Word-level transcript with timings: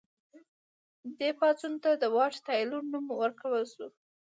دې 1.19 1.29
پاڅون 1.39 1.73
ته 1.83 1.91
د 2.01 2.03
واټ 2.15 2.33
تایلور 2.47 2.83
نوم 2.91 3.05
ورکړل 3.21 3.65
شو. 3.73 3.87